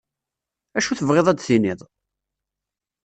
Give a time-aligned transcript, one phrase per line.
[0.77, 1.79] Acu tebɣiḍ ad d-tiniḍ?